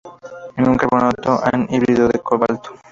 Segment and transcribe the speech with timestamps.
[0.57, 2.71] Es un carbonato anhidro de cobalto.